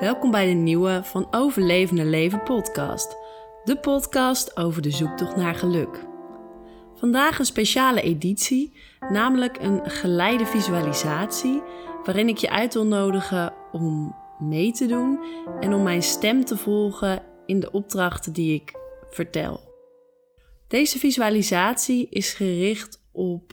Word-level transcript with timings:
Welkom 0.00 0.30
bij 0.30 0.46
de 0.46 0.52
nieuwe 0.52 1.00
Van 1.04 1.28
Overlevende 1.30 2.04
Leven 2.04 2.42
podcast. 2.42 3.16
De 3.64 3.78
podcast 3.80 4.56
over 4.56 4.82
de 4.82 4.90
zoektocht 4.90 5.36
naar 5.36 5.54
geluk. 5.54 6.06
Vandaag 6.94 7.38
een 7.38 7.44
speciale 7.44 8.00
editie, 8.00 8.72
namelijk 9.08 9.58
een 9.60 9.90
geleide 9.90 10.46
visualisatie 10.46 11.62
waarin 12.04 12.28
ik 12.28 12.36
je 12.36 12.50
uit 12.50 12.74
wil 12.74 12.86
nodigen 12.86 13.54
om 13.72 14.16
mee 14.38 14.72
te 14.72 14.86
doen 14.86 15.20
en 15.60 15.74
om 15.74 15.82
mijn 15.82 16.02
stem 16.02 16.44
te 16.44 16.56
volgen 16.56 17.22
in 17.46 17.60
de 17.60 17.70
opdrachten 17.70 18.32
die 18.32 18.54
ik 18.54 18.72
vertel. 19.10 19.60
Deze 20.68 20.98
visualisatie 20.98 22.08
is 22.10 22.32
gericht 22.32 23.02
op 23.12 23.52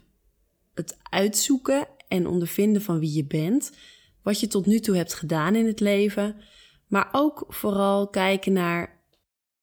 het 0.73 0.97
uitzoeken 1.09 1.87
en 2.07 2.27
ondervinden 2.27 2.81
van 2.81 2.99
wie 2.99 3.15
je 3.15 3.25
bent, 3.25 3.71
wat 4.25 4.39
je 4.39 4.47
tot 4.47 4.65
nu 4.65 4.79
toe 4.79 4.95
hebt 4.95 5.13
gedaan 5.13 5.55
in 5.55 5.65
het 5.65 5.79
leven, 5.79 6.35
maar 6.87 7.09
ook 7.11 7.45
vooral 7.47 8.07
kijken 8.07 8.53
naar 8.53 9.01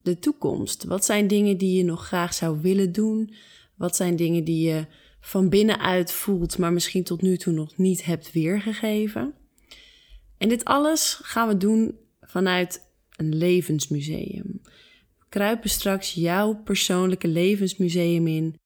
de 0.03 0.19
toekomst. 0.19 0.85
Wat 0.85 1.05
zijn 1.05 1.27
dingen 1.27 1.59
die 1.59 1.77
je 1.77 1.85
nog 1.85 2.07
graag 2.07 2.35
zou 2.35 2.61
willen 2.61 2.93
doen? 2.93 3.35
Wat 3.77 3.97
zijn 3.97 4.17
dingen 4.17 4.45
die 4.45 4.69
je 4.69 4.87
van 5.21 5.49
binnenuit 5.49 6.13
voelt, 6.13 6.59
maar 6.59 6.73
misschien 6.73 7.05
tot 7.05 7.23
nu 7.23 7.37
toe 7.37 7.53
nog 7.53 7.77
niet 7.77 8.05
hebt 8.05 8.33
weergegeven? 8.33 9.35
En 10.39 10.49
dit 10.49 10.65
alles 10.65 11.19
gaan 11.23 11.49
we 11.49 11.57
doen 11.57 11.99
vanuit 12.21 12.91
een 13.17 13.37
levensmuseum. 13.37 14.61
Kruipen 15.29 15.71
straks 15.71 16.15
jouw 16.15 16.63
persoonlijke 16.63 17.29
levensmuseum 17.29 18.27
in 18.27 18.57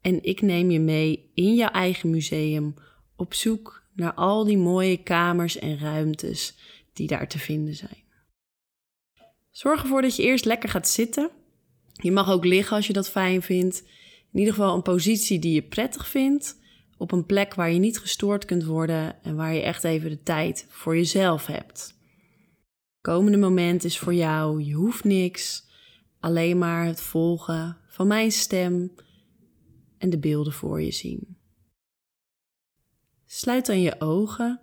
en 0.00 0.22
ik 0.22 0.40
neem 0.42 0.70
je 0.70 0.80
mee 0.80 1.30
in 1.34 1.54
jouw 1.54 1.70
eigen 1.70 2.10
museum 2.10 2.74
op 3.16 3.34
zoek 3.34 3.85
naar 3.96 4.14
al 4.14 4.44
die 4.44 4.58
mooie 4.58 4.96
kamers 4.96 5.58
en 5.58 5.78
ruimtes 5.78 6.54
die 6.92 7.06
daar 7.06 7.28
te 7.28 7.38
vinden 7.38 7.74
zijn. 7.74 8.04
Zorg 9.50 9.82
ervoor 9.82 10.02
dat 10.02 10.16
je 10.16 10.22
eerst 10.22 10.44
lekker 10.44 10.68
gaat 10.68 10.88
zitten. 10.88 11.30
Je 11.92 12.12
mag 12.12 12.30
ook 12.30 12.44
liggen 12.44 12.76
als 12.76 12.86
je 12.86 12.92
dat 12.92 13.10
fijn 13.10 13.42
vindt. 13.42 13.82
In 14.32 14.38
ieder 14.38 14.54
geval 14.54 14.74
een 14.74 14.82
positie 14.82 15.38
die 15.38 15.54
je 15.54 15.62
prettig 15.62 16.08
vindt. 16.08 16.58
Op 16.98 17.12
een 17.12 17.26
plek 17.26 17.54
waar 17.54 17.70
je 17.70 17.78
niet 17.78 17.98
gestoord 17.98 18.44
kunt 18.44 18.64
worden 18.64 19.22
en 19.22 19.36
waar 19.36 19.54
je 19.54 19.60
echt 19.60 19.84
even 19.84 20.10
de 20.10 20.22
tijd 20.22 20.66
voor 20.68 20.96
jezelf 20.96 21.46
hebt. 21.46 21.94
komende 23.00 23.38
moment 23.38 23.84
is 23.84 23.98
voor 23.98 24.14
jou, 24.14 24.62
je 24.62 24.74
hoeft 24.74 25.04
niks, 25.04 25.64
alleen 26.20 26.58
maar 26.58 26.86
het 26.86 27.00
volgen 27.00 27.78
van 27.88 28.06
mijn 28.06 28.32
stem 28.32 28.92
en 29.98 30.10
de 30.10 30.18
beelden 30.18 30.52
voor 30.52 30.82
je 30.82 30.90
zien. 30.92 31.35
Sluit 33.26 33.66
dan 33.66 33.80
je 33.80 34.00
ogen 34.00 34.60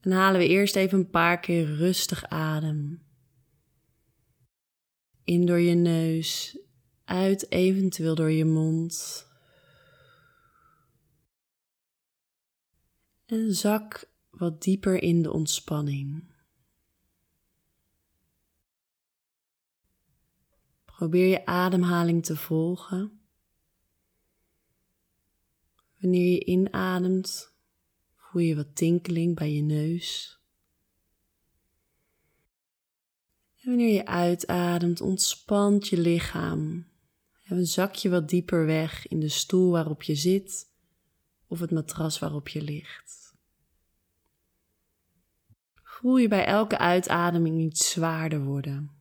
en 0.00 0.10
halen 0.10 0.40
we 0.40 0.46
eerst 0.46 0.76
even 0.76 0.98
een 0.98 1.10
paar 1.10 1.40
keer 1.40 1.74
rustig 1.74 2.28
adem. 2.28 3.02
In 5.24 5.46
door 5.46 5.58
je 5.58 5.74
neus, 5.74 6.58
uit 7.04 7.50
eventueel 7.50 8.14
door 8.14 8.30
je 8.30 8.44
mond. 8.44 9.26
En 13.26 13.54
zak 13.54 14.10
wat 14.30 14.62
dieper 14.62 15.02
in 15.02 15.22
de 15.22 15.32
ontspanning. 15.32 16.34
Probeer 20.84 21.26
je 21.26 21.46
ademhaling 21.46 22.24
te 22.24 22.36
volgen. 22.36 23.20
Wanneer 26.00 26.32
je 26.32 26.44
inademt, 26.44 27.55
voel 28.36 28.44
je 28.44 28.54
wat 28.54 28.76
tinkeling 28.76 29.36
bij 29.36 29.52
je 29.52 29.62
neus. 29.62 30.38
En 33.60 33.68
wanneer 33.68 33.92
je 33.92 34.06
uitademt, 34.06 35.00
ontspant 35.00 35.88
je 35.88 36.00
lichaam. 36.00 36.86
En 37.42 37.66
zak 37.66 37.94
je 37.94 38.08
wat 38.08 38.28
dieper 38.28 38.66
weg 38.66 39.08
in 39.08 39.20
de 39.20 39.28
stoel 39.28 39.70
waarop 39.70 40.02
je 40.02 40.14
zit 40.14 40.70
of 41.46 41.60
het 41.60 41.70
matras 41.70 42.18
waarop 42.18 42.48
je 42.48 42.62
ligt. 42.62 43.34
Voel 45.82 46.16
je 46.16 46.28
bij 46.28 46.44
elke 46.44 46.78
uitademing 46.78 47.60
iets 47.60 47.90
zwaarder 47.90 48.44
worden. 48.44 48.95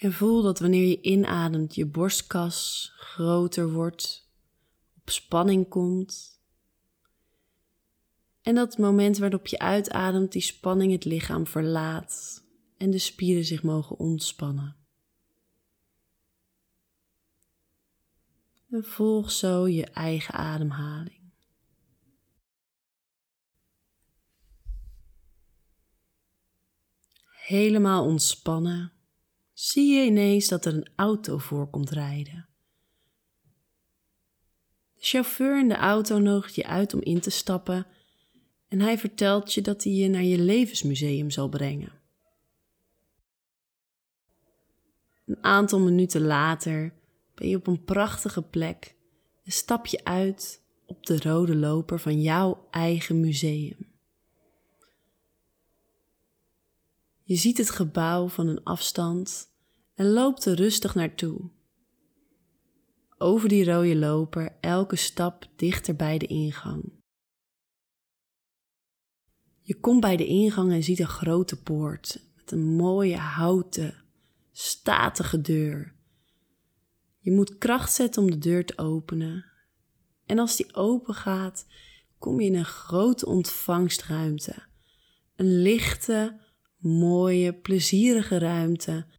En 0.00 0.12
voel 0.12 0.42
dat 0.42 0.58
wanneer 0.58 0.86
je 0.88 1.00
inademt, 1.00 1.74
je 1.74 1.86
borstkas 1.86 2.90
groter 2.96 3.72
wordt, 3.72 4.30
op 5.00 5.10
spanning 5.10 5.68
komt. 5.68 6.40
En 8.42 8.54
dat 8.54 8.70
het 8.70 8.78
moment 8.78 9.18
waarop 9.18 9.46
je 9.46 9.58
uitademt, 9.58 10.32
die 10.32 10.42
spanning 10.42 10.92
het 10.92 11.04
lichaam 11.04 11.46
verlaat 11.46 12.44
en 12.76 12.90
de 12.90 12.98
spieren 12.98 13.44
zich 13.44 13.62
mogen 13.62 13.98
ontspannen. 13.98 14.76
En 18.70 18.84
volg 18.84 19.30
zo 19.30 19.68
je 19.68 19.86
eigen 19.86 20.34
ademhaling. 20.34 21.32
Helemaal 27.30 28.04
ontspannen 28.04 28.99
zie 29.60 29.94
je 29.94 30.04
ineens 30.04 30.48
dat 30.48 30.64
er 30.64 30.74
een 30.74 30.88
auto 30.96 31.38
voor 31.38 31.70
komt 31.70 31.90
rijden. 31.90 32.48
De 34.94 35.06
chauffeur 35.06 35.58
in 35.58 35.68
de 35.68 35.76
auto 35.76 36.18
nodigt 36.18 36.54
je 36.54 36.66
uit 36.66 36.94
om 36.94 37.00
in 37.00 37.20
te 37.20 37.30
stappen 37.30 37.86
en 38.68 38.80
hij 38.80 38.98
vertelt 38.98 39.52
je 39.52 39.60
dat 39.60 39.84
hij 39.84 39.92
je 39.92 40.08
naar 40.08 40.22
je 40.22 40.38
levensmuseum 40.38 41.30
zal 41.30 41.48
brengen. 41.48 41.92
Een 45.26 45.44
aantal 45.44 45.80
minuten 45.80 46.20
later 46.20 46.92
ben 47.34 47.48
je 47.48 47.56
op 47.56 47.66
een 47.66 47.84
prachtige 47.84 48.42
plek 48.42 48.94
en 49.44 49.52
stap 49.52 49.86
je 49.86 50.04
uit 50.04 50.62
op 50.86 51.06
de 51.06 51.20
rode 51.20 51.56
loper 51.56 52.00
van 52.00 52.22
jouw 52.22 52.66
eigen 52.70 53.20
museum. 53.20 53.88
Je 57.22 57.36
ziet 57.36 57.58
het 57.58 57.70
gebouw 57.70 58.28
van 58.28 58.46
een 58.46 58.64
afstand 58.64 59.49
en 60.00 60.06
loopt 60.06 60.44
er 60.44 60.54
rustig 60.54 60.94
naartoe. 60.94 61.50
Over 63.18 63.48
die 63.48 63.64
rode 63.64 63.96
loper 63.96 64.56
elke 64.60 64.96
stap 64.96 65.46
dichter 65.56 65.96
bij 65.96 66.18
de 66.18 66.26
ingang. 66.26 66.92
Je 69.60 69.80
komt 69.80 70.00
bij 70.00 70.16
de 70.16 70.26
ingang 70.26 70.72
en 70.72 70.82
ziet 70.82 70.98
een 70.98 71.08
grote 71.08 71.62
poort 71.62 72.30
met 72.36 72.50
een 72.50 72.64
mooie 72.64 73.16
houten, 73.16 74.04
statige 74.52 75.40
deur. 75.40 75.94
Je 77.18 77.32
moet 77.32 77.58
kracht 77.58 77.92
zetten 77.92 78.22
om 78.22 78.30
de 78.30 78.38
deur 78.38 78.66
te 78.66 78.78
openen. 78.78 79.44
En 80.26 80.38
als 80.38 80.56
die 80.56 80.74
open 80.74 81.14
gaat, 81.14 81.66
kom 82.18 82.40
je 82.40 82.46
in 82.46 82.54
een 82.54 82.64
grote 82.64 83.26
ontvangstruimte. 83.26 84.62
Een 85.36 85.62
lichte, 85.62 86.40
mooie, 86.76 87.54
plezierige 87.54 88.38
ruimte 88.38 89.18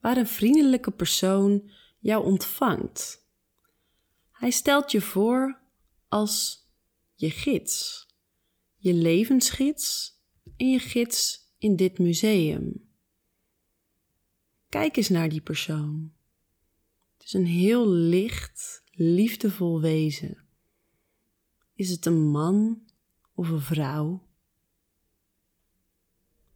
waar 0.00 0.16
een 0.16 0.26
vriendelijke 0.26 0.90
persoon 0.90 1.70
jou 1.98 2.24
ontvangt. 2.24 3.28
Hij 4.30 4.50
stelt 4.50 4.90
je 4.90 5.00
voor 5.00 5.60
als 6.08 6.66
je 7.14 7.30
gids, 7.30 8.06
je 8.76 8.94
levensgids 8.94 10.14
en 10.56 10.70
je 10.70 10.78
gids 10.78 11.48
in 11.58 11.76
dit 11.76 11.98
museum. 11.98 12.88
Kijk 14.68 14.96
eens 14.96 15.08
naar 15.08 15.28
die 15.28 15.40
persoon. 15.40 16.12
Het 17.16 17.26
is 17.26 17.32
een 17.32 17.46
heel 17.46 17.88
licht, 17.88 18.82
liefdevol 18.90 19.80
wezen. 19.80 20.44
Is 21.74 21.90
het 21.90 22.06
een 22.06 22.30
man 22.30 22.82
of 23.34 23.48
een 23.48 23.60
vrouw? 23.60 24.28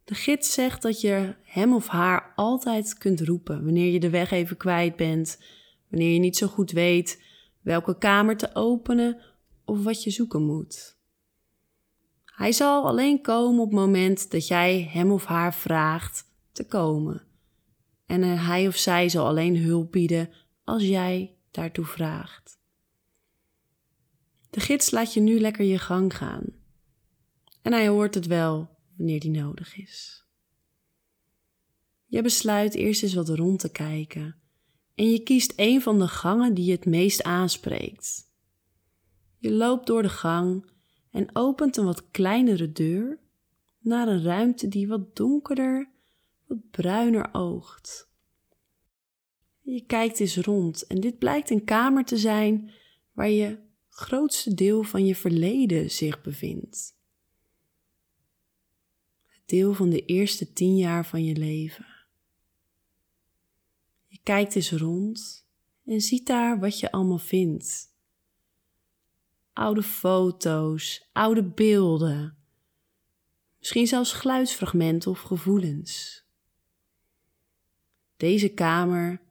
De 0.05 0.15
gids 0.15 0.53
zegt 0.53 0.81
dat 0.81 1.01
je 1.01 1.35
hem 1.43 1.73
of 1.73 1.87
haar 1.87 2.33
altijd 2.35 2.97
kunt 2.97 3.21
roepen 3.21 3.63
wanneer 3.63 3.91
je 3.91 3.99
de 3.99 4.09
weg 4.09 4.31
even 4.31 4.57
kwijt 4.57 4.95
bent, 4.95 5.41
wanneer 5.89 6.13
je 6.13 6.19
niet 6.19 6.37
zo 6.37 6.47
goed 6.47 6.71
weet 6.71 7.23
welke 7.61 7.97
kamer 7.97 8.37
te 8.37 8.55
openen 8.55 9.21
of 9.63 9.83
wat 9.83 10.03
je 10.03 10.09
zoeken 10.09 10.41
moet. 10.41 10.97
Hij 12.25 12.51
zal 12.51 12.85
alleen 12.85 13.21
komen 13.21 13.59
op 13.59 13.69
het 13.71 13.79
moment 13.79 14.31
dat 14.31 14.47
jij 14.47 14.89
hem 14.91 15.11
of 15.11 15.25
haar 15.25 15.53
vraagt 15.53 16.25
te 16.51 16.65
komen. 16.67 17.23
En 18.05 18.21
hij 18.21 18.67
of 18.67 18.75
zij 18.75 19.09
zal 19.09 19.27
alleen 19.27 19.57
hulp 19.57 19.91
bieden 19.91 20.29
als 20.63 20.83
jij 20.83 21.37
daartoe 21.51 21.85
vraagt. 21.85 22.59
De 24.49 24.59
gids 24.59 24.91
laat 24.91 25.13
je 25.13 25.19
nu 25.19 25.39
lekker 25.39 25.65
je 25.65 25.79
gang 25.79 26.17
gaan. 26.17 26.43
En 27.61 27.73
hij 27.73 27.87
hoort 27.87 28.13
het 28.13 28.25
wel 28.25 28.74
wanneer 28.97 29.19
die 29.19 29.31
nodig 29.31 29.77
is. 29.77 30.25
Je 32.05 32.21
besluit 32.21 32.75
eerst 32.75 33.03
eens 33.03 33.13
wat 33.13 33.29
rond 33.29 33.59
te 33.59 33.71
kijken 33.71 34.35
en 34.95 35.11
je 35.11 35.19
kiest 35.19 35.53
een 35.55 35.81
van 35.81 35.99
de 35.99 36.07
gangen 36.07 36.53
die 36.53 36.65
je 36.65 36.71
het 36.71 36.85
meest 36.85 37.23
aanspreekt. 37.23 38.31
Je 39.37 39.51
loopt 39.51 39.87
door 39.87 40.01
de 40.01 40.09
gang 40.09 40.65
en 41.11 41.35
opent 41.35 41.77
een 41.77 41.85
wat 41.85 42.09
kleinere 42.11 42.71
deur 42.71 43.19
naar 43.79 44.07
een 44.07 44.23
ruimte 44.23 44.67
die 44.67 44.87
wat 44.87 45.15
donkerder, 45.15 45.89
wat 46.47 46.69
bruiner 46.71 47.29
oogt. 47.31 48.09
Je 49.61 49.85
kijkt 49.85 50.19
eens 50.19 50.37
rond 50.37 50.87
en 50.87 51.01
dit 51.01 51.17
blijkt 51.17 51.49
een 51.49 51.63
kamer 51.63 52.05
te 52.05 52.17
zijn 52.17 52.71
waar 53.11 53.29
je 53.29 53.57
grootste 53.89 54.53
deel 54.53 54.83
van 54.83 55.05
je 55.05 55.15
verleden 55.15 55.91
zich 55.91 56.21
bevindt. 56.21 56.94
Deel 59.45 59.73
van 59.73 59.89
de 59.89 60.05
eerste 60.05 60.53
tien 60.53 60.77
jaar 60.77 61.05
van 61.05 61.23
je 61.23 61.35
leven. 61.35 61.85
Je 64.07 64.19
kijkt 64.23 64.55
eens 64.55 64.71
rond 64.71 65.47
en 65.85 66.01
ziet 66.01 66.27
daar 66.27 66.59
wat 66.59 66.79
je 66.79 66.91
allemaal 66.91 67.17
vindt. 67.17 67.93
Oude 69.53 69.83
foto's, 69.83 71.09
oude 71.11 71.43
beelden, 71.43 72.37
misschien 73.59 73.87
zelfs 73.87 74.13
geluidsfragmenten 74.13 75.11
of 75.11 75.21
gevoelens. 75.21 76.23
Deze 78.17 78.49
kamer 78.49 79.21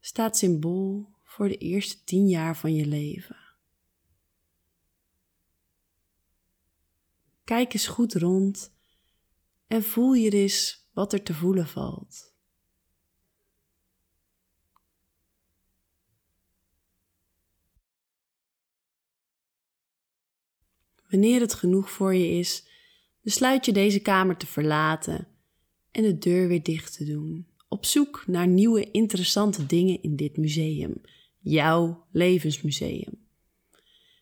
staat 0.00 0.36
symbool 0.36 1.08
voor 1.22 1.48
de 1.48 1.58
eerste 1.58 2.04
tien 2.04 2.28
jaar 2.28 2.56
van 2.56 2.74
je 2.74 2.86
leven. 2.86 3.36
Kijk 7.44 7.72
eens 7.72 7.86
goed 7.86 8.14
rond 8.14 8.72
en 9.72 9.82
voel 9.82 10.12
je 10.12 10.30
eens 10.30 10.88
wat 10.92 11.12
er 11.12 11.22
te 11.22 11.34
voelen 11.34 11.66
valt. 11.66 12.34
Wanneer 21.08 21.40
het 21.40 21.54
genoeg 21.54 21.90
voor 21.90 22.14
je 22.14 22.28
is, 22.28 22.66
besluit 23.20 23.64
je 23.64 23.72
deze 23.72 24.00
kamer 24.00 24.36
te 24.36 24.46
verlaten 24.46 25.28
en 25.90 26.02
de 26.02 26.18
deur 26.18 26.48
weer 26.48 26.62
dicht 26.62 26.96
te 26.96 27.04
doen. 27.04 27.46
Op 27.68 27.84
zoek 27.84 28.24
naar 28.26 28.46
nieuwe 28.46 28.90
interessante 28.90 29.66
dingen 29.66 30.02
in 30.02 30.16
dit 30.16 30.36
museum, 30.36 31.00
jouw 31.38 32.06
levensmuseum. 32.10 33.26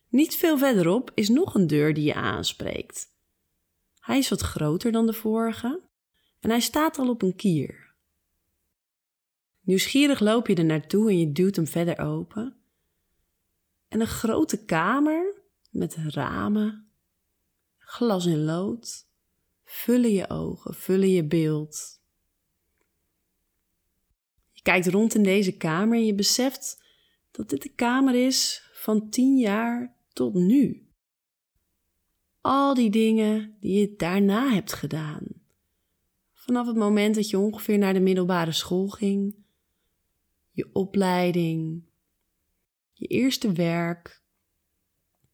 Niet 0.09 0.37
veel 0.37 0.59
verderop 0.59 1.11
is 1.15 1.29
nog 1.29 1.55
een 1.55 1.67
deur 1.67 1.95
die 1.95 2.05
je 2.05 2.15
aanspreekt. 2.15 3.09
Hij 4.01 4.19
is 4.19 4.29
wat 4.29 4.41
groter 4.41 4.93
dan 4.93 5.07
de 5.07 5.13
vorige 5.13 5.81
en 6.41 6.51
hij 6.51 6.61
staat 6.61 6.99
al 6.99 7.09
op 7.09 7.23
een 7.23 7.37
kier. 7.37 7.95
Nieuwsgierig 9.61 10.21
loop 10.21 10.47
je 10.47 10.55
er 10.55 10.65
naartoe 10.65 11.09
en 11.09 11.19
je 11.19 11.33
duwt 11.33 11.57
hem 11.57 11.67
verder 11.67 11.99
open. 11.99 12.57
En 13.89 14.01
een 14.01 14.07
grote 14.07 14.65
kamer 14.65 15.35
met 15.71 15.95
ramen, 15.95 16.91
glas 17.79 18.27
in 18.27 18.45
lood, 18.45 19.07
vullen 19.65 20.13
je 20.13 20.29
ogen, 20.29 20.75
vullen 20.75 21.11
je 21.11 21.25
beeld. 21.25 22.01
Je 24.51 24.63
kijkt 24.63 24.87
rond 24.87 25.15
in 25.15 25.23
deze 25.23 25.57
kamer 25.57 25.97
en 25.97 26.07
je 26.07 26.15
beseft 26.15 26.85
dat 27.31 27.49
dit 27.49 27.63
de 27.63 27.75
kamer 27.75 28.27
is 28.27 28.71
van 28.73 29.11
tien 29.11 29.37
jaar 29.37 29.97
tot 30.13 30.35
nu. 30.35 30.90
Al 32.41 32.75
die 32.75 32.91
dingen 32.91 33.57
die 33.61 33.81
je 33.81 33.95
daarna 33.97 34.53
hebt 34.53 34.73
gedaan. 34.73 35.27
Vanaf 36.33 36.67
het 36.67 36.77
moment 36.77 37.15
dat 37.15 37.31
je 37.31 37.39
ongeveer 37.39 37.79
naar 37.79 37.93
de 37.93 38.01
middelbare 38.01 38.53
school 38.53 38.89
ging, 38.89 39.35
je 40.51 40.71
opleiding, 40.73 41.83
je 42.93 43.07
eerste 43.07 43.53
werk, 43.53 44.23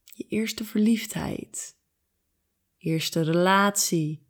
je 0.04 0.24
eerste 0.28 0.64
verliefdheid, 0.64 1.76
eerste 2.78 3.20
relatie 3.20 4.26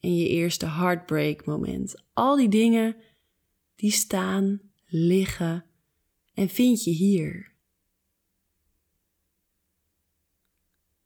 en 0.00 0.16
je 0.16 0.28
eerste 0.28 0.66
heartbreak 0.66 1.44
moment. 1.44 2.02
Al 2.12 2.36
die 2.36 2.48
dingen 2.48 2.96
die 3.74 3.90
staan, 3.90 4.60
liggen 4.86 5.64
en 6.34 6.48
vind 6.48 6.84
je 6.84 6.90
hier. 6.90 7.51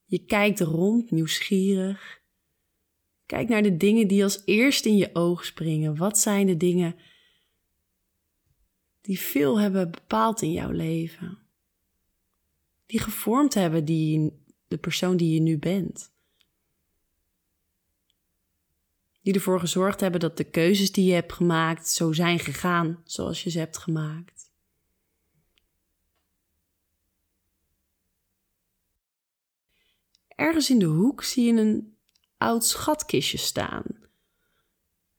Je 0.06 0.18
kijkt 0.18 0.60
rond, 0.60 1.10
nieuwsgierig. 1.10 2.20
Kijk 3.26 3.48
naar 3.48 3.62
de 3.62 3.76
dingen 3.76 4.08
die 4.08 4.22
als 4.22 4.42
eerste 4.44 4.88
in 4.88 4.96
je 4.96 5.14
oog 5.14 5.44
springen. 5.44 5.96
Wat 5.96 6.18
zijn 6.18 6.46
de 6.46 6.56
dingen 6.56 6.96
die 9.00 9.20
veel 9.20 9.60
hebben 9.60 9.90
bepaald 9.90 10.42
in 10.42 10.52
jouw 10.52 10.70
leven? 10.70 11.38
Die 12.86 13.00
gevormd 13.00 13.54
hebben 13.54 13.84
die, 13.84 14.32
de 14.68 14.78
persoon 14.78 15.16
die 15.16 15.34
je 15.34 15.40
nu 15.40 15.58
bent. 15.58 16.14
Die 19.22 19.34
ervoor 19.34 19.60
gezorgd 19.60 20.00
hebben 20.00 20.20
dat 20.20 20.36
de 20.36 20.44
keuzes 20.44 20.92
die 20.92 21.04
je 21.04 21.12
hebt 21.12 21.32
gemaakt 21.32 21.88
zo 21.88 22.12
zijn 22.12 22.38
gegaan 22.38 23.02
zoals 23.04 23.42
je 23.42 23.50
ze 23.50 23.58
hebt 23.58 23.78
gemaakt. 23.78 24.35
Ergens 30.36 30.70
in 30.70 30.78
de 30.78 30.84
hoek 30.84 31.22
zie 31.22 31.44
je 31.44 31.60
een 31.60 31.96
oud 32.36 32.64
schatkistje 32.64 33.38
staan. 33.38 33.84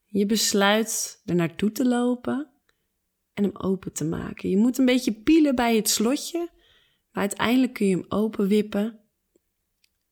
Je 0.04 0.26
besluit 0.26 1.22
er 1.24 1.34
naartoe 1.34 1.72
te 1.72 1.86
lopen 1.86 2.50
en 3.34 3.42
hem 3.42 3.56
open 3.56 3.92
te 3.92 4.04
maken. 4.04 4.50
Je 4.50 4.56
moet 4.56 4.78
een 4.78 4.84
beetje 4.84 5.12
pielen 5.12 5.54
bij 5.54 5.76
het 5.76 5.88
slotje, 5.88 6.38
maar 7.12 7.22
uiteindelijk 7.22 7.72
kun 7.72 7.86
je 7.86 7.96
hem 7.96 8.04
openwippen. 8.08 9.00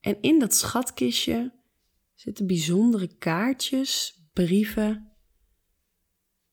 En 0.01 0.19
in 0.21 0.39
dat 0.39 0.55
schatkistje 0.55 1.53
zitten 2.15 2.47
bijzondere 2.47 3.17
kaartjes, 3.17 4.21
brieven 4.33 5.13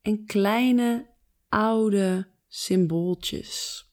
en 0.01 0.25
kleine 0.25 1.09
oude 1.49 2.27
symbooltjes. 2.47 3.85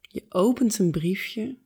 Je 0.00 0.24
opent 0.28 0.78
een 0.78 0.90
briefje 0.90 1.58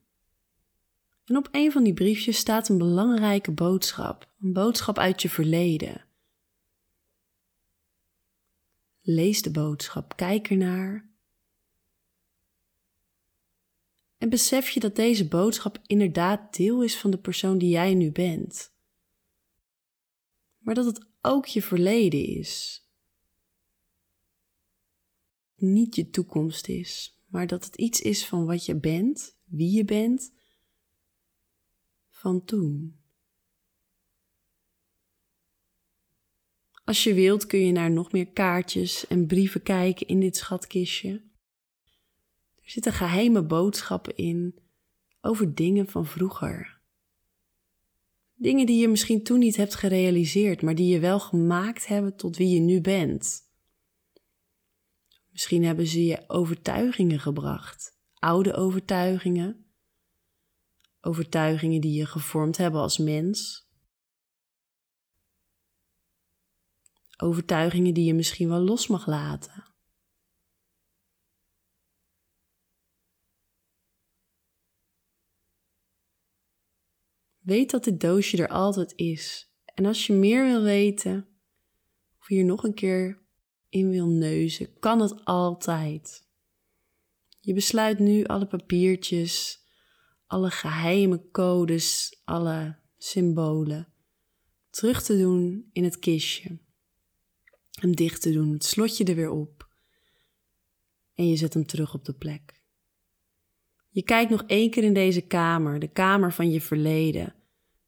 en 1.25 1.37
op 1.37 1.47
een 1.51 1.71
van 1.71 1.83
die 1.83 1.93
briefjes 1.93 2.37
staat 2.37 2.69
een 2.69 2.77
belangrijke 2.77 3.51
boodschap, 3.51 4.31
een 4.41 4.53
boodschap 4.53 4.97
uit 4.97 5.21
je 5.21 5.29
verleden. 5.29 6.05
Lees 9.01 9.41
de 9.41 9.51
boodschap, 9.51 10.15
kijk 10.15 10.49
ernaar. 10.49 11.09
En 14.17 14.29
besef 14.29 14.69
je 14.69 14.79
dat 14.79 14.95
deze 14.95 15.27
boodschap 15.27 15.79
inderdaad 15.85 16.55
deel 16.55 16.83
is 16.83 16.97
van 16.97 17.11
de 17.11 17.17
persoon 17.17 17.57
die 17.57 17.69
jij 17.69 17.93
nu 17.93 18.11
bent. 18.11 18.73
Maar 20.57 20.75
dat 20.75 20.85
het 20.85 21.05
ook 21.21 21.45
je 21.45 21.61
verleden 21.61 22.25
is. 22.25 22.83
Niet 25.55 25.95
je 25.95 26.09
toekomst 26.09 26.67
is 26.67 27.15
maar 27.35 27.47
dat 27.47 27.65
het 27.65 27.75
iets 27.75 28.01
is 28.01 28.25
van 28.25 28.45
wat 28.45 28.65
je 28.65 28.75
bent, 28.75 29.37
wie 29.43 29.71
je 29.71 29.85
bent, 29.85 30.33
van 32.25 32.45
toen. 32.45 32.95
Als 36.83 37.03
je 37.03 37.13
wilt 37.13 37.45
kun 37.45 37.59
je 37.59 37.71
naar 37.71 37.91
nog 37.91 38.11
meer 38.11 38.27
kaartjes 38.27 39.07
en 39.07 39.27
brieven 39.27 39.63
kijken 39.63 40.07
in 40.07 40.19
dit 40.19 40.35
schatkistje. 40.37 41.09
Er 42.55 42.69
zitten 42.69 42.93
geheime 42.93 43.43
boodschappen 43.43 44.15
in 44.15 44.59
over 45.21 45.55
dingen 45.55 45.87
van 45.87 46.05
vroeger. 46.05 46.81
Dingen 48.35 48.65
die 48.65 48.81
je 48.81 48.87
misschien 48.87 49.23
toen 49.23 49.39
niet 49.39 49.55
hebt 49.55 49.75
gerealiseerd, 49.75 50.61
maar 50.61 50.75
die 50.75 50.87
je 50.87 50.99
wel 50.99 51.19
gemaakt 51.19 51.87
hebben 51.87 52.15
tot 52.15 52.37
wie 52.37 52.49
je 52.49 52.59
nu 52.59 52.81
bent. 52.81 53.41
Misschien 55.31 55.63
hebben 55.63 55.87
ze 55.87 56.05
je 56.05 56.23
overtuigingen 56.27 57.19
gebracht, 57.19 57.97
oude 58.13 58.53
overtuigingen, 58.53 59.64
overtuigingen 61.05 61.81
die 61.81 61.97
je 61.97 62.05
gevormd 62.05 62.57
hebben 62.57 62.81
als 62.81 62.97
mens, 62.97 63.67
overtuigingen 67.17 67.93
die 67.93 68.05
je 68.05 68.13
misschien 68.13 68.49
wel 68.49 68.59
los 68.59 68.87
mag 68.87 69.07
laten. 69.07 69.63
Weet 77.39 77.71
dat 77.71 77.83
dit 77.83 77.99
doosje 77.99 78.37
er 78.37 78.47
altijd 78.49 78.93
is. 78.95 79.53
En 79.65 79.85
als 79.85 80.07
je 80.07 80.13
meer 80.13 80.45
wil 80.45 80.61
weten, 80.61 81.27
of 82.19 82.27
hier 82.27 82.45
nog 82.45 82.63
een 82.63 82.73
keer 82.73 83.21
in 83.69 83.89
wil 83.89 84.07
neuzen, 84.07 84.79
kan 84.79 84.99
het 84.99 85.25
altijd. 85.25 86.27
Je 87.39 87.53
besluit 87.53 87.99
nu 87.99 88.23
alle 88.23 88.47
papiertjes, 88.47 89.64
alle 90.35 90.51
geheime 90.51 91.31
codes, 91.31 92.21
alle 92.25 92.75
symbolen 92.97 93.87
terug 94.69 95.03
te 95.03 95.17
doen 95.17 95.69
in 95.71 95.83
het 95.83 95.99
kistje. 95.99 96.57
Hem 97.71 97.95
dicht 97.95 98.21
te 98.21 98.31
doen, 98.31 98.53
het 98.53 98.63
slotje 98.63 99.03
er 99.03 99.15
weer 99.15 99.29
op. 99.29 99.69
en 101.13 101.27
je 101.27 101.35
zet 101.35 101.53
hem 101.53 101.65
terug 101.65 101.93
op 101.93 102.05
de 102.05 102.13
plek. 102.13 102.63
Je 103.89 104.03
kijkt 104.03 104.31
nog 104.31 104.43
één 104.47 104.69
keer 104.69 104.83
in 104.83 104.93
deze 104.93 105.21
kamer, 105.21 105.79
de 105.79 105.87
kamer 105.91 106.33
van 106.33 106.51
je 106.51 106.61
verleden, 106.61 107.35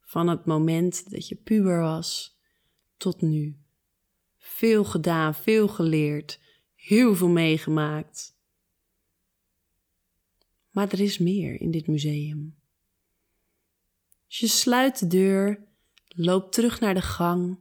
van 0.01 0.27
het 0.27 0.45
moment 0.45 1.11
dat 1.11 1.27
je 1.27 1.35
puber 1.35 1.79
was 1.79 2.39
tot 2.97 3.21
nu. 3.21 3.57
Veel 4.37 4.83
gedaan, 4.83 5.35
veel 5.35 5.67
geleerd, 5.67 6.39
heel 6.75 7.15
veel 7.15 7.29
meegemaakt. 7.29 8.36
Maar 10.77 10.91
er 10.91 10.99
is 10.99 11.17
meer 11.17 11.61
in 11.61 11.71
dit 11.71 11.87
museum. 11.87 12.55
Je 14.27 14.47
sluit 14.47 14.99
de 14.99 15.07
deur, 15.07 15.67
loopt 16.07 16.53
terug 16.53 16.79
naar 16.79 16.93
de 16.93 17.01
gang 17.01 17.59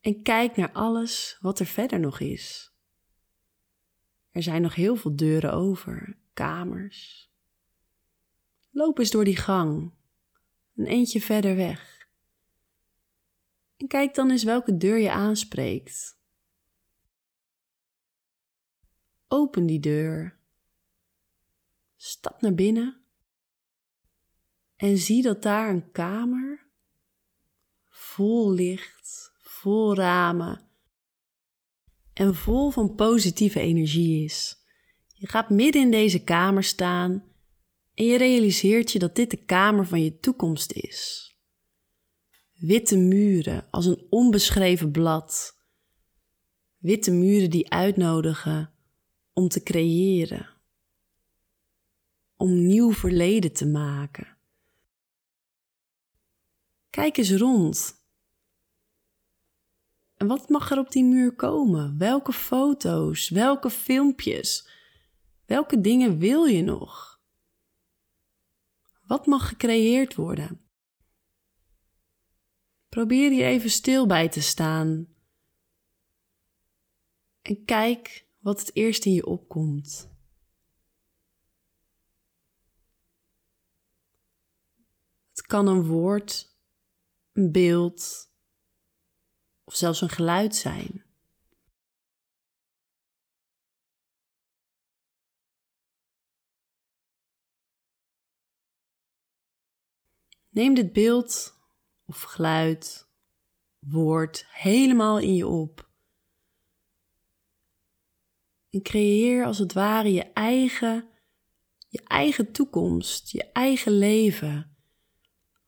en 0.00 0.22
kijkt 0.22 0.56
naar 0.56 0.72
alles 0.72 1.38
wat 1.40 1.58
er 1.58 1.66
verder 1.66 2.00
nog 2.00 2.20
is. 2.20 2.72
Er 4.30 4.42
zijn 4.42 4.62
nog 4.62 4.74
heel 4.74 4.96
veel 4.96 5.16
deuren 5.16 5.52
over, 5.52 6.18
kamers. 6.32 7.30
Loop 8.70 8.98
eens 8.98 9.10
door 9.10 9.24
die 9.24 9.36
gang, 9.36 9.92
een 10.74 10.86
eentje 10.86 11.20
verder 11.20 11.56
weg. 11.56 12.08
En 13.76 13.86
kijk 13.86 14.14
dan 14.14 14.30
eens 14.30 14.44
welke 14.44 14.76
deur 14.76 14.98
je 14.98 15.10
aanspreekt. 15.10 16.18
Open 19.28 19.66
die 19.66 19.80
deur. 19.80 20.37
Stap 22.00 22.40
naar 22.40 22.54
binnen. 22.54 23.00
En 24.76 24.98
zie 24.98 25.22
dat 25.22 25.42
daar 25.42 25.70
een 25.70 25.90
kamer 25.90 26.66
vol 27.88 28.52
licht, 28.52 29.32
vol 29.40 29.94
ramen 29.94 30.68
en 32.12 32.34
vol 32.34 32.70
van 32.70 32.94
positieve 32.94 33.60
energie 33.60 34.24
is. 34.24 34.56
Je 35.14 35.26
gaat 35.26 35.50
midden 35.50 35.82
in 35.82 35.90
deze 35.90 36.24
kamer 36.24 36.64
staan 36.64 37.24
en 37.94 38.04
je 38.04 38.18
realiseert 38.18 38.92
je 38.92 38.98
dat 38.98 39.16
dit 39.16 39.30
de 39.30 39.44
kamer 39.44 39.86
van 39.86 40.02
je 40.02 40.18
toekomst 40.18 40.72
is. 40.72 41.26
Witte 42.52 42.96
muren 42.96 43.66
als 43.70 43.86
een 43.86 44.06
onbeschreven 44.10 44.90
blad. 44.90 45.56
Witte 46.76 47.10
muren 47.10 47.50
die 47.50 47.70
uitnodigen 47.70 48.72
om 49.32 49.48
te 49.48 49.62
creëren. 49.62 50.57
Om 52.40 52.66
nieuw 52.66 52.92
verleden 52.92 53.52
te 53.52 53.66
maken. 53.66 54.36
Kijk 56.90 57.16
eens 57.16 57.32
rond. 57.32 58.06
En 60.16 60.26
wat 60.26 60.48
mag 60.48 60.70
er 60.70 60.78
op 60.78 60.92
die 60.92 61.04
muur 61.04 61.34
komen? 61.34 61.98
Welke 61.98 62.32
foto's? 62.32 63.28
Welke 63.28 63.70
filmpjes? 63.70 64.68
Welke 65.46 65.80
dingen 65.80 66.18
wil 66.18 66.44
je 66.44 66.62
nog? 66.62 67.20
Wat 69.02 69.26
mag 69.26 69.48
gecreëerd 69.48 70.14
worden? 70.14 70.60
Probeer 72.88 73.30
hier 73.30 73.46
even 73.46 73.70
stil 73.70 74.06
bij 74.06 74.28
te 74.28 74.42
staan. 74.42 75.08
En 77.42 77.64
kijk 77.64 78.28
wat 78.38 78.60
het 78.60 78.74
eerst 78.74 79.04
in 79.04 79.12
je 79.12 79.26
opkomt. 79.26 80.17
Kan 85.48 85.66
een 85.66 85.86
woord, 85.86 86.56
een 87.32 87.52
beeld 87.52 88.30
of 89.64 89.74
zelfs 89.74 90.00
een 90.00 90.08
geluid 90.08 90.56
zijn. 90.56 91.04
Neem 100.48 100.74
dit 100.74 100.92
beeld 100.92 101.58
of 102.04 102.22
geluid, 102.22 103.08
woord 103.78 104.46
helemaal 104.48 105.18
in 105.18 105.34
je 105.34 105.46
op. 105.46 105.90
En 108.70 108.82
creëer 108.82 109.44
als 109.44 109.58
het 109.58 109.72
ware 109.72 110.12
je 110.12 110.24
eigen, 110.32 111.08
je 111.88 112.02
eigen 112.02 112.52
toekomst, 112.52 113.30
je 113.30 113.52
eigen 113.52 113.92
leven. 113.92 114.77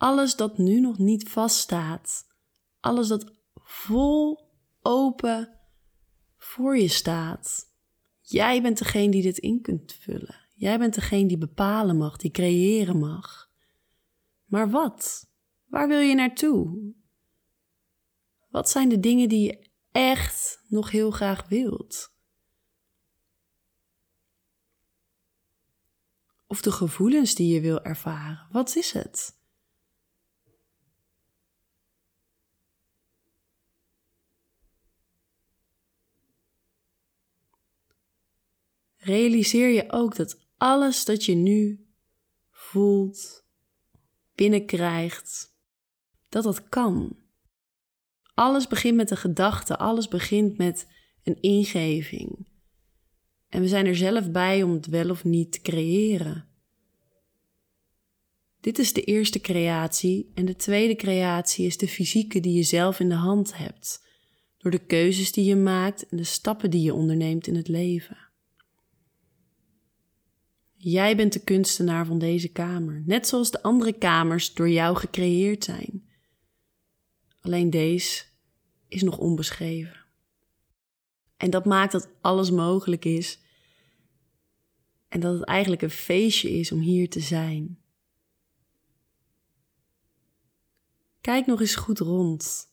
Alles 0.00 0.36
dat 0.36 0.58
nu 0.58 0.80
nog 0.80 0.98
niet 0.98 1.28
vaststaat. 1.28 2.26
Alles 2.80 3.08
dat 3.08 3.32
vol 3.54 4.48
open 4.82 5.58
voor 6.36 6.78
je 6.78 6.88
staat. 6.88 7.66
Jij 8.20 8.62
bent 8.62 8.78
degene 8.78 9.10
die 9.10 9.22
dit 9.22 9.38
in 9.38 9.60
kunt 9.60 9.92
vullen. 9.92 10.48
Jij 10.54 10.78
bent 10.78 10.94
degene 10.94 11.28
die 11.28 11.38
bepalen 11.38 11.96
mag, 11.96 12.16
die 12.16 12.30
creëren 12.30 12.98
mag. 12.98 13.50
Maar 14.44 14.70
wat? 14.70 15.30
Waar 15.66 15.88
wil 15.88 16.00
je 16.00 16.14
naartoe? 16.14 16.92
Wat 18.50 18.70
zijn 18.70 18.88
de 18.88 19.00
dingen 19.00 19.28
die 19.28 19.46
je 19.46 19.70
echt 19.92 20.64
nog 20.68 20.90
heel 20.90 21.10
graag 21.10 21.48
wilt? 21.48 22.14
Of 26.46 26.60
de 26.60 26.72
gevoelens 26.72 27.34
die 27.34 27.54
je 27.54 27.60
wil 27.60 27.82
ervaren. 27.82 28.48
Wat 28.50 28.76
is 28.76 28.92
het? 28.92 29.38
Realiseer 39.02 39.68
je 39.68 39.92
ook 39.92 40.16
dat 40.16 40.38
alles 40.56 41.04
dat 41.04 41.24
je 41.24 41.34
nu 41.34 41.86
voelt, 42.50 43.44
binnenkrijgt, 44.34 45.54
dat 46.28 46.44
dat 46.44 46.68
kan. 46.68 47.16
Alles 48.34 48.66
begint 48.66 48.96
met 48.96 49.10
een 49.10 49.16
gedachte, 49.16 49.78
alles 49.78 50.08
begint 50.08 50.58
met 50.58 50.86
een 51.22 51.40
ingeving. 51.40 52.48
En 53.48 53.60
we 53.60 53.68
zijn 53.68 53.86
er 53.86 53.96
zelf 53.96 54.30
bij 54.30 54.62
om 54.62 54.72
het 54.72 54.86
wel 54.86 55.10
of 55.10 55.24
niet 55.24 55.52
te 55.52 55.60
creëren. 55.60 56.48
Dit 58.60 58.78
is 58.78 58.92
de 58.92 59.02
eerste 59.02 59.40
creatie 59.40 60.30
en 60.34 60.44
de 60.44 60.56
tweede 60.56 60.94
creatie 60.94 61.66
is 61.66 61.76
de 61.76 61.88
fysieke 61.88 62.40
die 62.40 62.52
je 62.52 62.62
zelf 62.62 63.00
in 63.00 63.08
de 63.08 63.14
hand 63.14 63.56
hebt, 63.56 64.06
door 64.58 64.70
de 64.70 64.86
keuzes 64.86 65.32
die 65.32 65.44
je 65.44 65.56
maakt 65.56 66.08
en 66.08 66.16
de 66.16 66.24
stappen 66.24 66.70
die 66.70 66.82
je 66.82 66.94
onderneemt 66.94 67.46
in 67.46 67.54
het 67.54 67.68
leven. 67.68 68.29
Jij 70.82 71.16
bent 71.16 71.32
de 71.32 71.44
kunstenaar 71.44 72.06
van 72.06 72.18
deze 72.18 72.48
kamer, 72.48 73.02
net 73.06 73.26
zoals 73.26 73.50
de 73.50 73.62
andere 73.62 73.92
kamers 73.92 74.54
door 74.54 74.68
jou 74.68 74.96
gecreëerd 74.96 75.64
zijn. 75.64 76.08
Alleen 77.40 77.70
deze 77.70 78.24
is 78.88 79.02
nog 79.02 79.18
onbeschreven. 79.18 80.04
En 81.36 81.50
dat 81.50 81.64
maakt 81.64 81.92
dat 81.92 82.08
alles 82.20 82.50
mogelijk 82.50 83.04
is. 83.04 83.38
En 85.08 85.20
dat 85.20 85.34
het 85.34 85.44
eigenlijk 85.44 85.82
een 85.82 85.90
feestje 85.90 86.50
is 86.50 86.72
om 86.72 86.80
hier 86.80 87.08
te 87.08 87.20
zijn. 87.20 87.78
Kijk 91.20 91.46
nog 91.46 91.60
eens 91.60 91.76
goed 91.76 91.98
rond. 91.98 92.72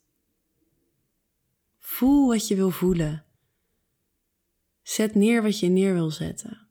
Voel 1.78 2.28
wat 2.28 2.48
je 2.48 2.56
wil 2.56 2.70
voelen. 2.70 3.24
Zet 4.82 5.14
neer 5.14 5.42
wat 5.42 5.58
je 5.58 5.68
neer 5.68 5.94
wil 5.94 6.10
zetten. 6.10 6.67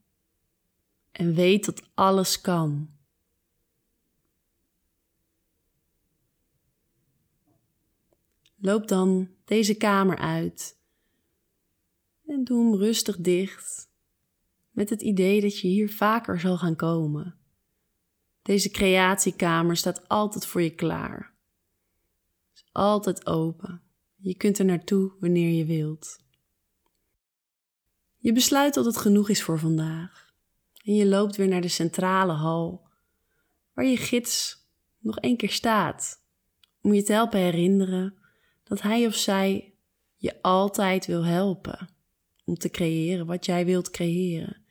En 1.18 1.34
weet 1.34 1.64
dat 1.64 1.82
alles 1.94 2.40
kan. 2.40 2.90
Loop 8.56 8.88
dan 8.88 9.28
deze 9.44 9.74
kamer 9.74 10.18
uit 10.18 10.78
en 12.26 12.44
doe 12.44 12.64
hem 12.64 12.80
rustig 12.80 13.16
dicht 13.16 13.90
met 14.70 14.90
het 14.90 15.02
idee 15.02 15.40
dat 15.40 15.58
je 15.58 15.68
hier 15.68 15.92
vaker 15.92 16.40
zal 16.40 16.58
gaan 16.58 16.76
komen. 16.76 17.38
Deze 18.42 18.70
creatiekamer 18.70 19.76
staat 19.76 20.08
altijd 20.08 20.46
voor 20.46 20.62
je 20.62 20.74
klaar. 20.74 21.34
Is 22.54 22.68
altijd 22.72 23.26
open. 23.26 23.82
Je 24.16 24.34
kunt 24.34 24.58
er 24.58 24.64
naartoe 24.64 25.12
wanneer 25.20 25.52
je 25.52 25.64
wilt. 25.64 26.18
Je 28.16 28.32
besluit 28.32 28.74
dat 28.74 28.84
het 28.84 28.96
genoeg 28.96 29.28
is 29.28 29.42
voor 29.42 29.58
vandaag. 29.58 30.27
En 30.88 30.94
je 30.94 31.06
loopt 31.06 31.36
weer 31.36 31.48
naar 31.48 31.60
de 31.60 31.68
centrale 31.68 32.32
hal, 32.32 32.88
waar 33.72 33.84
je 33.84 33.96
gids 33.96 34.66
nog 34.98 35.18
één 35.18 35.36
keer 35.36 35.50
staat, 35.50 36.24
om 36.82 36.94
je 36.94 37.02
te 37.02 37.12
helpen 37.12 37.38
herinneren 37.38 38.18
dat 38.64 38.82
hij 38.82 39.06
of 39.06 39.14
zij 39.14 39.74
je 40.16 40.42
altijd 40.42 41.06
wil 41.06 41.24
helpen 41.24 41.88
om 42.44 42.54
te 42.54 42.68
creëren 42.68 43.26
wat 43.26 43.46
jij 43.46 43.64
wilt 43.64 43.90
creëren. 43.90 44.64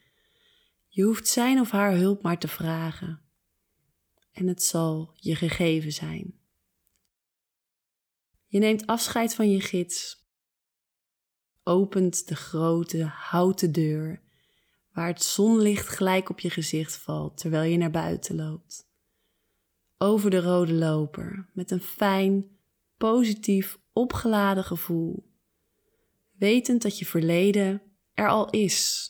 Je 0.87 1.03
hoeft 1.03 1.27
zijn 1.27 1.59
of 1.59 1.71
haar 1.71 1.95
hulp 1.95 2.21
maar 2.21 2.39
te 2.39 2.47
vragen 2.47 3.21
en 4.31 4.47
het 4.47 4.63
zal 4.63 5.13
je 5.15 5.35
gegeven 5.35 5.93
zijn. 5.93 6.39
Je 8.45 8.59
neemt 8.59 8.85
afscheid 8.85 9.35
van 9.35 9.51
je 9.51 9.61
gids, 9.61 10.27
opent 11.63 12.27
de 12.27 12.35
grote 12.35 13.03
houten 13.03 13.71
deur 13.71 14.25
waar 14.97 15.07
het 15.07 15.23
zonlicht 15.23 15.87
gelijk 15.87 16.29
op 16.29 16.39
je 16.39 16.49
gezicht 16.49 16.95
valt 16.95 17.37
terwijl 17.37 17.71
je 17.71 17.77
naar 17.77 17.91
buiten 17.91 18.35
loopt. 18.35 18.89
Over 19.97 20.29
de 20.29 20.41
rode 20.41 20.73
loper 20.73 21.49
met 21.53 21.71
een 21.71 21.81
fijn, 21.81 22.57
positief, 22.97 23.79
opgeladen 23.93 24.63
gevoel, 24.63 25.31
wetend 26.37 26.81
dat 26.81 26.99
je 26.99 27.05
verleden 27.05 27.81
er 28.13 28.29
al 28.29 28.49
is 28.49 29.09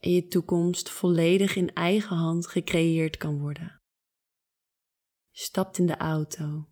en 0.00 0.10
je 0.10 0.26
toekomst 0.26 0.90
volledig 0.90 1.56
in 1.56 1.72
eigen 1.74 2.16
hand 2.16 2.46
gecreëerd 2.46 3.16
kan 3.16 3.38
worden. 3.38 3.80
Stapt 5.30 5.78
in 5.78 5.86
de 5.86 5.96
auto 5.96 6.68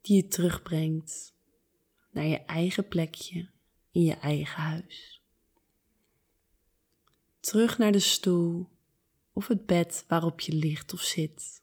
die 0.00 0.16
je 0.16 0.28
terugbrengt 0.28 1.34
naar 2.10 2.26
je 2.26 2.38
eigen 2.38 2.88
plekje 2.88 3.50
in 3.90 4.02
je 4.02 4.14
eigen 4.14 4.62
huis. 4.62 5.21
Terug 7.42 7.78
naar 7.78 7.92
de 7.92 7.98
stoel 7.98 8.68
of 9.32 9.46
het 9.46 9.66
bed 9.66 10.04
waarop 10.08 10.40
je 10.40 10.52
ligt 10.52 10.92
of 10.92 11.00
zit. 11.00 11.62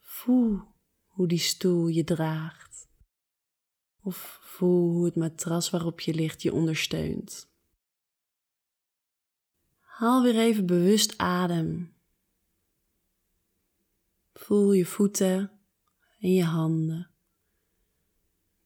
Voel 0.00 0.60
hoe 1.06 1.28
die 1.28 1.38
stoel 1.38 1.86
je 1.86 2.04
draagt. 2.04 2.88
Of 4.00 4.38
voel 4.42 4.90
hoe 4.92 5.04
het 5.04 5.16
matras 5.16 5.70
waarop 5.70 6.00
je 6.00 6.14
ligt 6.14 6.42
je 6.42 6.52
ondersteunt. 6.52 7.50
Haal 9.80 10.22
weer 10.22 10.38
even 10.38 10.66
bewust 10.66 11.18
adem. 11.18 11.94
Voel 14.32 14.72
je 14.72 14.86
voeten 14.86 15.60
en 16.20 16.32
je 16.32 16.44
handen. 16.44 17.10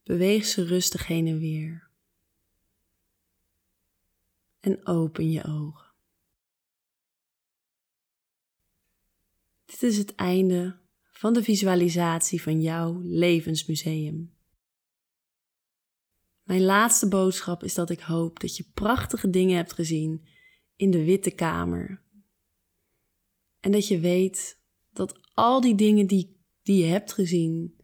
Beweeg 0.03 0.45
ze 0.45 0.65
rustig 0.65 1.07
heen 1.07 1.27
en 1.27 1.39
weer. 1.39 1.91
En 4.63 4.87
open 4.87 5.31
je 5.31 5.45
ogen. 5.45 5.91
Dit 9.65 9.83
is 9.83 9.99
het 9.99 10.15
einde 10.15 10.79
van 11.13 11.33
de 11.33 11.43
visualisatie 11.43 12.43
van 12.43 12.61
jouw 12.61 13.01
levensmuseum. 13.03 14.35
Mijn 16.43 16.63
laatste 16.63 17.09
boodschap 17.09 17.63
is 17.63 17.75
dat 17.75 17.91
ik 17.91 18.01
hoop 18.01 18.41
dat 18.41 18.57
je 18.57 18.71
prachtige 18.75 19.31
dingen 19.31 19.57
hebt 19.57 19.73
gezien 19.73 20.27
in 20.77 20.91
de 20.91 21.05
Witte 21.05 21.31
Kamer. 21.31 22.03
En 23.61 23.73
dat 23.73 23.89
je 23.89 24.01
weet 24.01 24.61
dat 24.93 25.21
al 25.35 25.61
die 25.61 25.75
dingen 25.75 26.07
die, 26.07 26.37
die 26.63 26.85
je 26.85 26.91
hebt 26.91 27.13
gezien, 27.13 27.75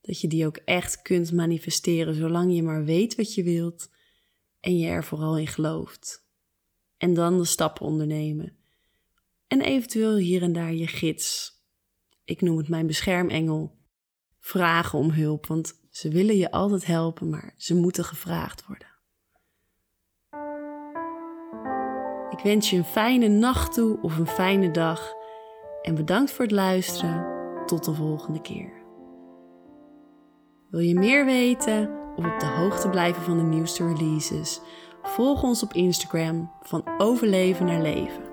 dat 0.00 0.20
je 0.20 0.28
die 0.28 0.46
ook 0.46 0.56
echt 0.56 1.02
kunt 1.02 1.32
manifesteren 1.32 2.14
zolang 2.14 2.54
je 2.54 2.62
maar 2.62 2.84
weet 2.84 3.14
wat 3.14 3.34
je 3.34 3.42
wilt 3.42 3.90
en 4.60 4.78
je 4.78 4.88
er 4.88 5.04
vooral 5.04 5.38
in 5.38 5.46
gelooft. 5.46 6.28
En 6.96 7.14
dan 7.14 7.38
de 7.38 7.44
stappen 7.44 7.86
ondernemen. 7.86 8.56
En 9.46 9.60
eventueel 9.60 10.16
hier 10.16 10.42
en 10.42 10.52
daar 10.52 10.74
je 10.74 10.86
gids. 10.86 11.52
Ik 12.24 12.40
noem 12.40 12.56
het 12.56 12.68
mijn 12.68 12.86
beschermengel. 12.86 13.78
Vragen 14.38 14.98
om 14.98 15.10
hulp, 15.10 15.46
want 15.46 15.80
ze 15.90 16.08
willen 16.08 16.36
je 16.36 16.50
altijd 16.50 16.86
helpen, 16.86 17.28
maar 17.28 17.54
ze 17.56 17.74
moeten 17.74 18.04
gevraagd 18.04 18.66
worden. 18.66 18.88
Ik 22.30 22.38
wens 22.42 22.70
je 22.70 22.76
een 22.76 22.84
fijne 22.84 23.28
nacht 23.28 23.72
toe 23.72 24.02
of 24.02 24.18
een 24.18 24.26
fijne 24.26 24.70
dag 24.70 25.12
en 25.82 25.94
bedankt 25.94 26.32
voor 26.32 26.44
het 26.44 26.54
luisteren. 26.54 27.38
Tot 27.66 27.84
de 27.84 27.94
volgende 27.94 28.40
keer. 28.40 28.82
Wil 30.70 30.80
je 30.80 30.94
meer 30.94 31.24
weten 31.24 31.99
of 32.20 32.32
op 32.32 32.40
de 32.40 32.46
hoogte 32.46 32.88
blijven 32.88 33.22
van 33.22 33.36
de 33.36 33.42
nieuwste 33.42 33.86
releases? 33.86 34.60
Volg 35.02 35.42
ons 35.42 35.62
op 35.62 35.72
Instagram 35.72 36.50
van 36.62 36.84
Overleven 36.98 37.66
naar 37.66 37.80
Leven. 37.80 38.29